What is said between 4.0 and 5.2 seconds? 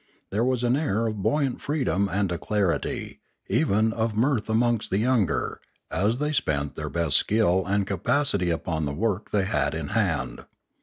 mirth amongst the